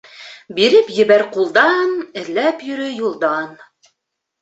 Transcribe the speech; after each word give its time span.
Биреп 0.59 0.89
ебәр 1.01 1.25
ҡулдан, 1.37 1.93
эҙләп 2.25 2.67
йөрө 2.73 2.91
юлдан. 3.07 3.57